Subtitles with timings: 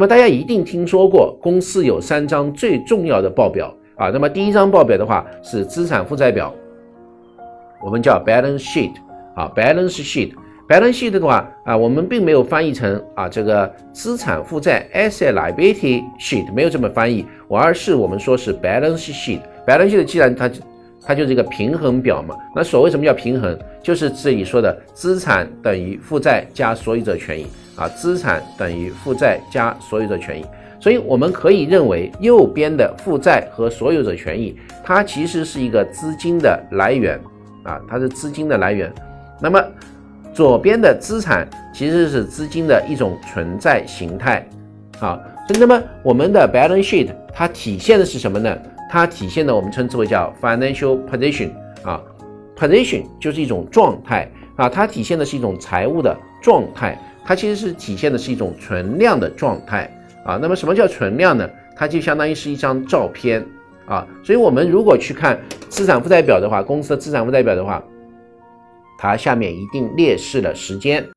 [0.00, 4.08] 那么大家一定听说过，公司有三张最重要的报表啊。
[4.08, 6.54] 那么第一张报表的话是资产负债表，
[7.84, 8.92] 我们叫 balance sheet
[9.36, 10.32] 啊，balance sheet。
[10.66, 19.40] balance sheet 的话啊，我们并没有翻译成啊这个资产负债 asset liability sheet，没有这么翻译，而是我们说是 balance sheet。
[19.66, 20.50] balance sheet 既然它
[21.02, 30.44] 它就是一个平衡表嘛，那所谓什么叫平衡，就是这里说的资产等于负债加所有者权益啊，资产等于负债加所有者权益。
[30.78, 37.20] 所以我们可以认为右边的负债和所有者权益，它其实是一个资金的来源
[37.64, 38.90] 啊，它是资金的来源。
[39.40, 39.62] 那么
[40.32, 44.46] 左边的资产其实是资金的一种存在形态，
[45.00, 45.20] 啊，
[45.58, 48.56] 那么我们的 balance sheet 它体现的是什么呢？
[48.90, 51.50] 它体现的我们称之为叫 financial position
[51.84, 52.02] 啊
[52.56, 59.88] ，position 就是一种状态啊，它体现的是一种财务的状态，它其实是体现的是一种存量的状态
[60.24, 60.36] 啊。
[60.42, 61.48] 那么什么叫存量呢？
[61.76, 63.46] 它就相当于是一张照片
[63.86, 64.04] 啊。
[64.24, 65.38] 所以我们如果去看
[65.68, 67.80] 资产负债表的话，公司的资产负债表的话。
[69.02, 71.02] 它下面一定列示了时间。